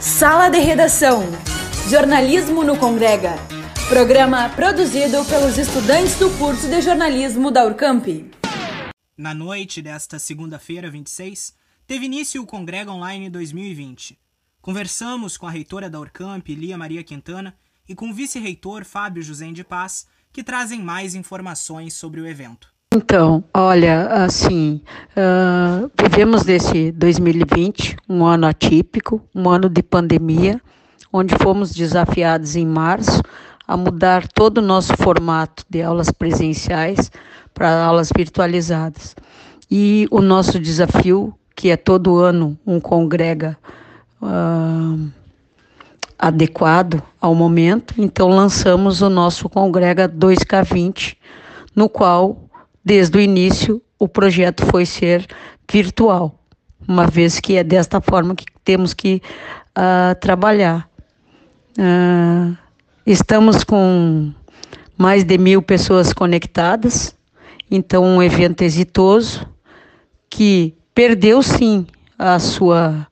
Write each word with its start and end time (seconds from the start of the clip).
Sala 0.00 0.48
de 0.48 0.60
Redação. 0.60 1.24
Jornalismo 1.90 2.62
no 2.62 2.78
Congrega. 2.78 3.34
Programa 3.88 4.48
produzido 4.50 5.24
pelos 5.24 5.58
estudantes 5.58 6.16
do 6.16 6.30
curso 6.38 6.68
de 6.68 6.80
jornalismo 6.80 7.50
da 7.50 7.64
Urcamp. 7.64 8.06
Na 9.16 9.34
noite 9.34 9.82
desta 9.82 10.20
segunda-feira, 10.20 10.88
26, 10.88 11.52
teve 11.84 12.06
início 12.06 12.40
o 12.40 12.46
Congrega 12.46 12.92
Online 12.92 13.28
2020. 13.28 14.16
Conversamos 14.62 15.36
com 15.36 15.48
a 15.48 15.50
reitora 15.50 15.90
da 15.90 15.98
Urcamp, 15.98 16.46
Lia 16.48 16.78
Maria 16.78 17.02
Quintana, 17.02 17.58
e 17.88 17.92
com 17.92 18.10
o 18.10 18.14
vice-reitor 18.14 18.84
Fábio 18.84 19.20
José 19.20 19.50
de 19.50 19.64
Paz, 19.64 20.06
que 20.32 20.44
trazem 20.44 20.80
mais 20.80 21.16
informações 21.16 21.94
sobre 21.94 22.20
o 22.20 22.26
evento. 22.28 22.72
Então, 22.90 23.44
olha, 23.52 24.06
assim, 24.24 24.80
uh, 25.10 25.90
vivemos 26.00 26.46
nesse 26.46 26.90
2020 26.92 27.98
um 28.08 28.24
ano 28.24 28.46
atípico, 28.46 29.20
um 29.34 29.50
ano 29.50 29.68
de 29.68 29.82
pandemia, 29.82 30.58
onde 31.12 31.34
fomos 31.36 31.74
desafiados 31.74 32.56
em 32.56 32.66
março 32.66 33.20
a 33.66 33.76
mudar 33.76 34.26
todo 34.26 34.58
o 34.58 34.62
nosso 34.62 34.96
formato 34.96 35.66
de 35.68 35.82
aulas 35.82 36.10
presenciais 36.10 37.10
para 37.52 37.84
aulas 37.84 38.10
virtualizadas. 38.16 39.14
E 39.70 40.08
o 40.10 40.22
nosso 40.22 40.58
desafio, 40.58 41.34
que 41.54 41.68
é 41.68 41.76
todo 41.76 42.16
ano 42.16 42.58
um 42.66 42.80
congrega 42.80 43.58
uh, 44.22 45.10
adequado 46.18 47.02
ao 47.20 47.34
momento, 47.34 47.92
então 47.98 48.30
lançamos 48.30 49.02
o 49.02 49.10
nosso 49.10 49.46
congrega 49.46 50.08
2K20, 50.08 51.16
no 51.76 51.86
qual 51.90 52.47
desde 52.88 53.18
o 53.18 53.20
início, 53.20 53.82
o 53.98 54.08
projeto 54.08 54.64
foi 54.64 54.86
ser 54.86 55.26
virtual, 55.70 56.42
uma 56.88 57.06
vez 57.06 57.38
que 57.38 57.58
é 57.58 57.62
desta 57.62 58.00
forma 58.00 58.34
que 58.34 58.46
temos 58.64 58.94
que 58.94 59.20
uh, 59.76 60.18
trabalhar. 60.18 60.88
Uh, 61.78 62.56
estamos 63.04 63.62
com 63.62 64.32
mais 64.96 65.22
de 65.22 65.36
mil 65.36 65.60
pessoas 65.60 66.14
conectadas, 66.14 67.14
então 67.70 68.02
um 68.04 68.22
evento 68.22 68.62
exitoso 68.62 69.46
que 70.30 70.74
perdeu 70.94 71.42
sim 71.42 71.86
a 72.18 72.38
sua 72.38 73.06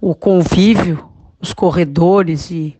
o 0.00 0.14
convívio, 0.14 1.06
os 1.38 1.52
corredores 1.52 2.50
e, 2.50 2.74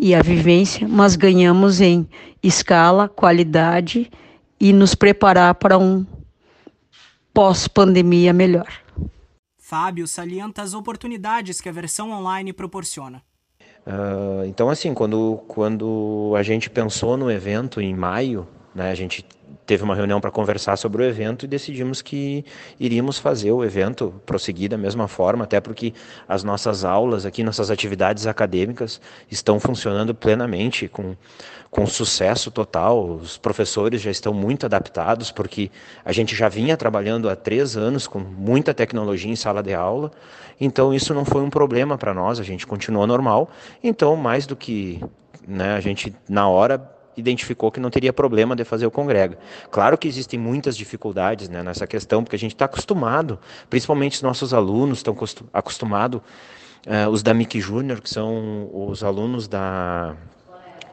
e 0.00 0.14
a 0.14 0.22
vivência, 0.22 0.88
mas 0.88 1.16
ganhamos 1.16 1.82
em 1.82 2.08
escala, 2.42 3.10
qualidade 3.10 4.10
e 4.58 4.72
nos 4.72 4.94
preparar 4.94 5.54
para 5.54 5.78
um 5.78 6.06
pós-pandemia 7.32 8.32
melhor. 8.32 8.72
Fábio 9.58 10.06
salienta 10.06 10.62
as 10.62 10.74
oportunidades 10.74 11.60
que 11.60 11.68
a 11.68 11.72
versão 11.72 12.12
online 12.12 12.52
proporciona. 12.52 13.22
Uh, 13.86 14.44
então, 14.46 14.68
assim, 14.68 14.94
quando, 14.94 15.40
quando 15.46 16.34
a 16.36 16.42
gente 16.42 16.68
pensou 16.70 17.16
no 17.16 17.30
evento 17.30 17.80
em 17.80 17.94
maio, 17.94 18.48
né, 18.76 18.90
a 18.90 18.94
gente 18.94 19.24
teve 19.64 19.82
uma 19.82 19.94
reunião 19.94 20.20
para 20.20 20.30
conversar 20.30 20.76
sobre 20.76 21.02
o 21.02 21.06
evento 21.06 21.44
e 21.44 21.48
decidimos 21.48 22.02
que 22.02 22.44
iríamos 22.78 23.18
fazer 23.18 23.50
o 23.50 23.64
evento 23.64 24.14
prosseguir 24.26 24.68
da 24.68 24.76
mesma 24.76 25.08
forma, 25.08 25.44
até 25.44 25.60
porque 25.62 25.94
as 26.28 26.44
nossas 26.44 26.84
aulas 26.84 27.24
aqui, 27.24 27.42
nossas 27.42 27.70
atividades 27.70 28.26
acadêmicas 28.26 29.00
estão 29.30 29.58
funcionando 29.58 30.14
plenamente 30.14 30.88
com 30.88 31.16
com 31.68 31.84
sucesso 31.84 32.50
total. 32.50 33.04
Os 33.06 33.36
professores 33.36 34.00
já 34.00 34.10
estão 34.10 34.32
muito 34.32 34.64
adaptados, 34.64 35.30
porque 35.30 35.70
a 36.04 36.12
gente 36.12 36.34
já 36.34 36.48
vinha 36.48 36.76
trabalhando 36.76 37.28
há 37.28 37.36
três 37.36 37.76
anos 37.76 38.06
com 38.06 38.18
muita 38.18 38.72
tecnologia 38.72 39.30
em 39.30 39.36
sala 39.36 39.62
de 39.62 39.74
aula, 39.74 40.10
então 40.60 40.94
isso 40.94 41.12
não 41.12 41.24
foi 41.24 41.42
um 41.42 41.50
problema 41.50 41.98
para 41.98 42.14
nós, 42.14 42.40
a 42.40 42.42
gente 42.42 42.66
continuou 42.66 43.06
normal. 43.06 43.50
Então, 43.82 44.16
mais 44.16 44.46
do 44.46 44.56
que 44.56 45.02
né, 45.46 45.74
a 45.74 45.80
gente, 45.80 46.14
na 46.28 46.48
hora, 46.48 46.95
identificou 47.16 47.70
que 47.70 47.80
não 47.80 47.90
teria 47.90 48.12
problema 48.12 48.54
de 48.54 48.64
fazer 48.64 48.86
o 48.86 48.90
congrega. 48.90 49.38
Claro 49.70 49.96
que 49.96 50.06
existem 50.06 50.38
muitas 50.38 50.76
dificuldades 50.76 51.48
né, 51.48 51.62
nessa 51.62 51.86
questão, 51.86 52.22
porque 52.22 52.36
a 52.36 52.38
gente 52.38 52.54
está 52.54 52.64
acostumado, 52.66 53.38
principalmente 53.70 54.16
os 54.16 54.22
nossos 54.22 54.52
alunos 54.52 54.98
estão 54.98 55.16
acostumados, 55.52 56.20
uh, 56.86 57.08
os 57.10 57.22
da 57.22 57.32
MIC 57.34 57.60
Júnior, 57.60 58.00
que 58.00 58.10
são 58.10 58.70
os 58.72 59.02
alunos 59.02 59.48
da 59.48 60.16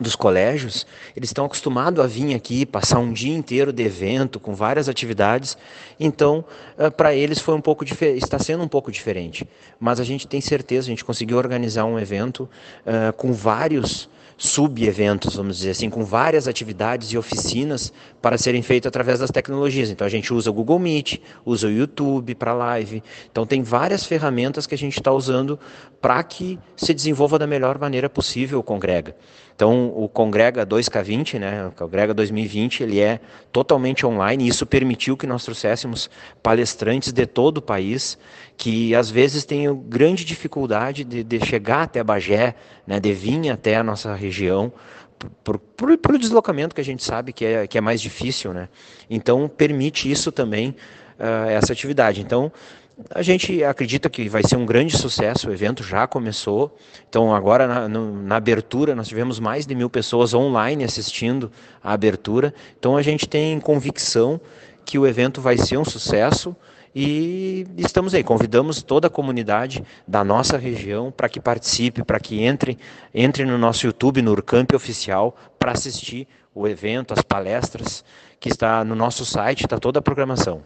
dos 0.03 0.15
colégios, 0.15 0.85
eles 1.15 1.29
estão 1.29 1.45
acostumados 1.45 2.03
a 2.03 2.05
vir 2.05 2.35
aqui, 2.35 2.65
passar 2.65 2.99
um 2.99 3.11
dia 3.11 3.35
inteiro 3.35 3.73
de 3.73 3.83
evento, 3.83 4.39
com 4.39 4.53
várias 4.53 4.87
atividades, 4.87 5.57
então 5.99 6.45
eh, 6.77 6.89
para 6.89 7.15
eles 7.15 7.39
foi 7.39 7.55
um 7.55 7.61
pouco 7.61 7.83
está 7.83 8.37
sendo 8.37 8.63
um 8.63 8.67
pouco 8.67 8.91
diferente. 8.91 9.47
Mas 9.79 9.99
a 9.99 10.03
gente 10.03 10.27
tem 10.27 10.41
certeza, 10.41 10.87
a 10.87 10.91
gente 10.91 11.03
conseguiu 11.03 11.37
organizar 11.37 11.85
um 11.85 11.99
evento 11.99 12.49
uh, 12.85 13.13
com 13.13 13.33
vários 13.33 14.09
sub-eventos, 14.37 15.35
vamos 15.35 15.57
dizer 15.57 15.71
assim, 15.71 15.89
com 15.89 16.03
várias 16.03 16.47
atividades 16.47 17.09
e 17.09 17.17
oficinas 17.17 17.93
para 18.21 18.37
serem 18.37 18.61
feitas 18.61 18.89
através 18.89 19.19
das 19.19 19.31
tecnologias. 19.31 19.89
Então 19.89 20.05
a 20.05 20.09
gente 20.09 20.33
usa 20.33 20.49
o 20.49 20.53
Google 20.53 20.79
Meet, 20.79 21.19
usa 21.45 21.67
o 21.67 21.71
YouTube 21.71 22.35
para 22.35 22.53
live. 22.53 23.03
Então 23.31 23.45
tem 23.45 23.61
várias 23.61 24.05
ferramentas 24.05 24.65
que 24.65 24.75
a 24.75 24.77
gente 24.77 24.97
está 24.97 25.11
usando 25.11 25.59
para 26.01 26.21
que 26.23 26.59
se 26.75 26.93
desenvolva 26.93 27.39
da 27.39 27.47
melhor 27.47 27.77
maneira 27.77 28.09
possível 28.09 28.59
o 28.59 28.63
Congrega. 28.63 29.15
Então 29.55 29.92
o 29.95 30.09
Congrega 30.09 30.65
2K20, 30.65 31.39
né, 31.39 31.67
o 31.67 31.71
Congrega 31.71 32.13
2020, 32.13 32.83
ele 32.83 32.99
é 32.99 33.19
totalmente 33.51 34.05
online 34.05 34.45
e 34.45 34.47
isso 34.47 34.65
permitiu 34.65 35.15
que 35.15 35.27
nós 35.27 35.43
trouxéssemos 35.43 36.09
palestrantes 36.41 37.11
de 37.11 37.25
todo 37.25 37.57
o 37.57 37.61
país 37.61 38.17
que 38.57 38.93
às 38.95 39.09
vezes 39.09 39.45
têm 39.45 39.73
grande 39.87 40.25
dificuldade 40.25 41.03
de, 41.03 41.23
de 41.23 41.45
chegar 41.45 41.83
até 41.83 42.03
Bagé, 42.03 42.55
né, 42.85 42.99
de 42.99 43.13
vir 43.13 43.49
até 43.49 43.75
a 43.75 43.83
nossa 43.83 44.13
região, 44.13 44.71
por, 45.43 45.57
por, 45.57 45.97
por 45.97 46.17
deslocamento 46.17 46.75
que 46.75 46.81
a 46.81 46.83
gente 46.83 47.03
sabe 47.03 47.33
que 47.33 47.45
é, 47.45 47.67
que 47.67 47.77
é 47.77 47.81
mais 47.81 48.01
difícil. 48.01 48.53
Né? 48.53 48.69
Então, 49.09 49.47
permite 49.47 50.09
isso 50.09 50.31
também, 50.31 50.75
uh, 51.19 51.49
essa 51.49 51.73
atividade. 51.73 52.21
Então, 52.21 52.51
a 53.09 53.21
gente 53.21 53.63
acredita 53.63 54.09
que 54.09 54.29
vai 54.29 54.43
ser 54.43 54.55
um 54.55 54.65
grande 54.65 54.95
sucesso, 54.97 55.49
o 55.49 55.53
evento 55.53 55.83
já 55.83 56.07
começou. 56.07 56.75
Então, 57.09 57.33
agora 57.33 57.67
na, 57.67 57.87
no, 57.87 58.23
na, 58.23 58.35
abertura, 58.35 58.95
nós 58.95 59.07
tivemos 59.07 59.39
mais 59.39 59.65
de 59.65 59.73
mil 59.73 59.89
pessoas 59.89 60.33
online 60.33 60.83
assistindo 60.83 61.51
a 61.83 61.93
abertura. 61.93 62.53
Então, 62.77 62.95
a 62.95 63.01
gente 63.01 63.27
tem 63.27 63.59
convicção 63.59 64.39
que 64.85 64.99
o 64.99 65.07
evento 65.07 65.41
vai 65.41 65.57
ser 65.57 65.77
um 65.77 65.85
sucesso. 65.85 66.55
E 66.95 67.65
estamos 67.75 68.13
aí, 68.13 68.23
convidamos 68.23 68.83
toda 68.83 69.07
a 69.07 69.09
comunidade 69.09 69.83
da 70.07 70.23
nossa 70.23 70.57
região 70.57 71.11
para 71.11 71.27
que 71.27 71.39
participe, 71.39 72.03
para 72.03 72.19
que 72.19 72.43
entre, 72.43 72.77
entre 73.13 73.43
no 73.45 73.57
nosso 73.57 73.87
YouTube, 73.87 74.21
no 74.21 74.31
Urcamp 74.31 74.71
Oficial, 74.75 75.35
para 75.57 75.71
assistir 75.71 76.27
o 76.53 76.67
evento, 76.67 77.11
as 77.11 77.23
palestras, 77.23 78.05
que 78.39 78.47
está 78.47 78.83
no 78.83 78.93
nosso 78.93 79.25
site, 79.25 79.63
está 79.63 79.79
toda 79.79 79.97
a 79.97 80.03
programação. 80.03 80.61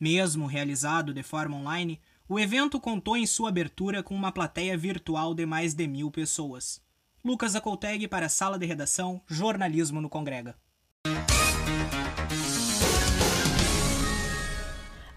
Mesmo 0.00 0.46
realizado 0.46 1.12
de 1.12 1.22
forma 1.22 1.58
online, 1.58 2.00
o 2.26 2.40
evento 2.40 2.80
contou 2.80 3.18
em 3.18 3.26
sua 3.26 3.50
abertura 3.50 4.02
com 4.02 4.14
uma 4.14 4.32
plateia 4.32 4.74
virtual 4.74 5.34
de 5.34 5.44
mais 5.44 5.74
de 5.74 5.86
mil 5.86 6.10
pessoas. 6.10 6.80
Lucas 7.22 7.54
Acolteg 7.54 8.08
para 8.08 8.24
a 8.24 8.30
Sala 8.30 8.58
de 8.58 8.64
Redação, 8.64 9.20
Jornalismo 9.26 10.00
no 10.00 10.08
Congrega. 10.08 10.56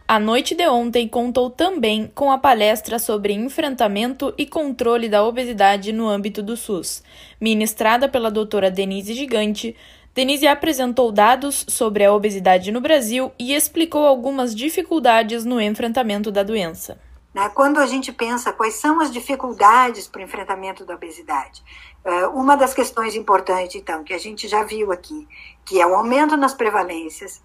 A 0.06 0.20
noite 0.20 0.54
de 0.54 0.68
ontem 0.68 1.08
contou 1.08 1.50
também 1.50 2.12
com 2.14 2.30
a 2.30 2.38
palestra 2.38 3.00
sobre 3.00 3.32
enfrentamento 3.32 4.34
e 4.38 4.46
controle 4.46 5.08
da 5.08 5.26
obesidade 5.26 5.94
no 5.94 6.10
âmbito 6.10 6.44
do 6.44 6.58
SUS, 6.58 7.02
ministrada 7.40 8.10
pela 8.10 8.30
doutora 8.30 8.70
Denise 8.70 9.14
Gigante. 9.14 9.78
Denise 10.16 10.46
apresentou 10.46 11.12
dados 11.12 11.66
sobre 11.68 12.06
a 12.06 12.14
obesidade 12.14 12.72
no 12.72 12.80
Brasil 12.80 13.32
e 13.40 13.56
explicou 13.56 14.06
algumas 14.06 14.54
dificuldades 14.54 15.44
no 15.44 15.60
enfrentamento 15.60 16.32
da 16.32 16.44
doença. 16.44 17.02
Né, 17.34 17.50
quando 17.50 17.80
a 17.80 17.88
gente 17.88 18.14
pensa 18.14 18.54
quais 18.54 18.76
são 18.76 19.02
as 19.02 19.12
dificuldades 19.12 20.08
para 20.08 20.22
o 20.22 20.24
enfrentamento 20.24 20.86
da 20.86 20.94
obesidade, 20.94 21.64
eh, 22.06 22.28
uma 22.28 22.56
das 22.56 22.76
questões 22.76 23.16
importantes, 23.16 23.76
então, 23.76 24.04
que 24.04 24.14
a 24.14 24.20
gente 24.20 24.48
já 24.48 24.62
viu 24.62 24.92
aqui, 24.92 25.28
que 25.66 25.82
é 25.82 25.88
o 25.88 25.96
aumento 25.96 26.38
nas 26.38 26.54
prevalências, 26.54 27.42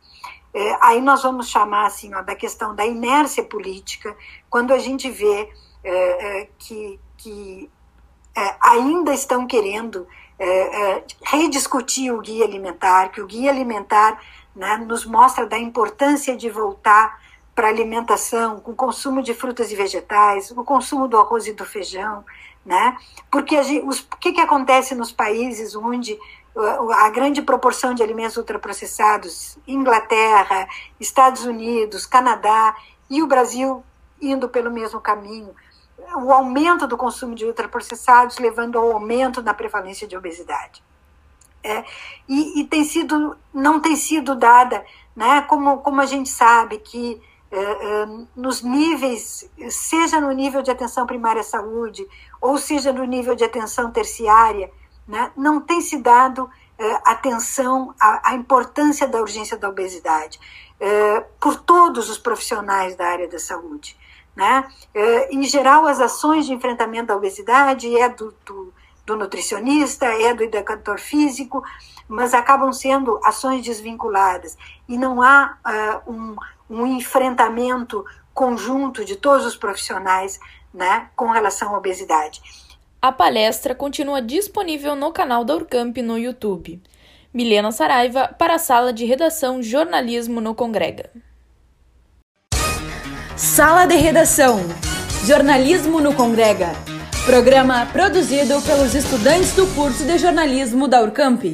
é, 0.52 0.76
aí 0.80 1.00
nós 1.00 1.22
vamos 1.22 1.48
chamar 1.48 1.86
assim 1.86 2.14
ó, 2.14 2.20
da 2.20 2.34
questão 2.34 2.74
da 2.74 2.84
inércia 2.84 3.44
política, 3.44 4.14
quando 4.50 4.72
a 4.72 4.78
gente 4.78 5.10
vê 5.10 5.48
é, 5.84 6.48
que, 6.58 7.00
que 7.16 7.70
ainda 8.60 9.12
estão 9.12 9.46
querendo 9.46 10.06
é, 10.38 10.46
é, 10.46 11.04
rediscutir 11.24 12.12
o 12.12 12.20
guia 12.20 12.44
alimentar, 12.44 13.08
que 13.10 13.20
o 13.20 13.26
guia 13.26 13.50
alimentar 13.50 14.20
né, 14.54 14.76
nos 14.76 15.04
mostra 15.04 15.46
da 15.46 15.58
importância 15.58 16.36
de 16.36 16.48
voltar 16.48 17.20
para 17.54 17.66
a 17.66 17.70
alimentação 17.70 18.60
com 18.60 18.74
consumo 18.74 19.22
de 19.22 19.34
frutas 19.34 19.72
e 19.72 19.76
vegetais, 19.76 20.50
o 20.52 20.64
consumo 20.64 21.08
do 21.08 21.18
arroz 21.18 21.46
e 21.46 21.52
do 21.52 21.64
feijão, 21.64 22.24
né? 22.64 22.96
Porque 23.30 23.60
gente, 23.64 23.84
os, 23.84 24.00
o 24.00 24.16
que, 24.20 24.32
que 24.32 24.40
acontece 24.40 24.94
nos 24.94 25.10
países 25.10 25.74
onde 25.74 26.16
a 26.56 27.08
grande 27.10 27.40
proporção 27.42 27.94
de 27.94 28.02
alimentos 28.02 28.36
ultraprocessados, 28.36 29.58
Inglaterra, 29.66 30.68
Estados 30.98 31.44
Unidos, 31.44 32.06
Canadá 32.06 32.74
e 33.08 33.22
o 33.22 33.26
Brasil 33.26 33.84
indo 34.20 34.48
pelo 34.48 34.70
mesmo 34.70 35.00
caminho. 35.00 35.54
O 36.16 36.32
aumento 36.32 36.86
do 36.86 36.96
consumo 36.96 37.34
de 37.34 37.44
ultraprocessados, 37.44 38.38
levando 38.38 38.78
ao 38.78 38.92
aumento 38.92 39.42
na 39.42 39.52
prevalência 39.52 40.06
de 40.06 40.16
obesidade. 40.16 40.82
É, 41.62 41.84
e, 42.28 42.60
e, 42.60 42.64
tem 42.64 42.84
sido, 42.84 43.36
não 43.52 43.80
tem 43.80 43.96
sido 43.96 44.34
dada, 44.34 44.84
né, 45.14 45.42
como, 45.42 45.78
como 45.78 46.00
a 46.00 46.06
gente 46.06 46.28
sabe 46.28 46.78
que 46.78 47.20
é, 47.50 47.60
é, 47.60 48.08
nos 48.36 48.62
níveis, 48.62 49.50
seja 49.70 50.20
no 50.20 50.30
nível 50.30 50.62
de 50.62 50.70
atenção 50.70 51.06
primária 51.06 51.40
à 51.40 51.44
saúde, 51.44 52.06
ou 52.40 52.58
seja 52.58 52.92
no 52.92 53.04
nível 53.04 53.34
de 53.34 53.42
atenção 53.42 53.90
terciária, 53.90 54.70
né, 55.06 55.32
não 55.36 55.60
tem 55.60 55.80
se 55.80 55.98
dado 55.98 56.48
é, 56.78 57.00
atenção 57.04 57.94
à, 58.00 58.30
à, 58.30 58.34
importância 58.34 59.08
da 59.08 59.20
urgência 59.20 59.56
da 59.56 59.68
obesidade 59.68 60.38
é, 60.78 61.20
por 61.40 61.56
todos 61.56 62.08
os 62.08 62.18
profissionais 62.18 62.94
da 62.94 63.06
área 63.06 63.26
da 63.26 63.38
saúde. 63.38 63.96
Né? 64.38 64.64
É, 64.94 65.34
em 65.34 65.42
geral, 65.42 65.84
as 65.84 65.98
ações 65.98 66.46
de 66.46 66.52
enfrentamento 66.52 67.08
da 67.08 67.16
obesidade 67.16 67.92
é 67.98 68.08
do, 68.08 68.32
do, 68.46 68.72
do 69.04 69.16
nutricionista, 69.16 70.06
é 70.06 70.32
do 70.32 70.44
educador 70.44 71.00
físico, 71.00 71.60
mas 72.06 72.32
acabam 72.32 72.72
sendo 72.72 73.18
ações 73.24 73.64
desvinculadas 73.64 74.56
e 74.88 74.96
não 74.96 75.20
há 75.20 75.58
uh, 76.06 76.12
um, 76.12 76.36
um 76.70 76.86
enfrentamento 76.86 78.04
conjunto 78.32 79.04
de 79.04 79.16
todos 79.16 79.44
os 79.44 79.56
profissionais 79.56 80.38
né, 80.72 81.10
com 81.16 81.26
relação 81.30 81.74
à 81.74 81.76
obesidade. 81.76 82.40
A 83.02 83.10
palestra 83.10 83.74
continua 83.74 84.22
disponível 84.22 84.94
no 84.94 85.10
canal 85.10 85.44
da 85.44 85.56
Urcamp 85.56 85.96
no 85.98 86.16
YouTube. 86.16 86.80
Milena 87.34 87.72
Saraiva, 87.72 88.28
para 88.38 88.54
a 88.54 88.58
Sala 88.58 88.92
de 88.92 89.04
Redação 89.04 89.60
Jornalismo 89.60 90.40
no 90.40 90.54
Congrega. 90.54 91.10
Sala 93.38 93.86
de 93.86 93.94
Redação. 93.94 94.58
Jornalismo 95.24 96.00
no 96.00 96.12
Congrega. 96.12 96.72
Programa 97.24 97.86
produzido 97.92 98.60
pelos 98.62 98.96
estudantes 98.96 99.52
do 99.52 99.64
curso 99.76 100.04
de 100.04 100.18
jornalismo 100.18 100.88
da 100.88 101.00
Urcamp. 101.00 101.44